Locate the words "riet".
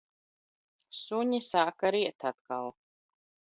1.99-2.29